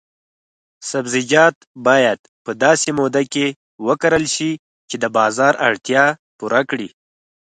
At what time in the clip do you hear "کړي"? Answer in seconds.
6.69-6.89